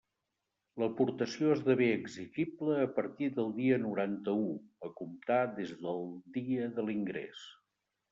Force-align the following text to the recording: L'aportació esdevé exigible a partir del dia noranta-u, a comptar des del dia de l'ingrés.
L'aportació 0.83 1.49
esdevé 1.55 1.89
exigible 1.97 2.77
a 2.83 2.87
partir 2.95 3.27
del 3.35 3.51
dia 3.57 3.77
noranta-u, 3.83 4.47
a 4.87 4.89
comptar 5.03 5.39
des 5.59 5.75
del 5.85 6.03
dia 6.39 6.71
de 6.79 6.87
l'ingrés. 6.89 7.45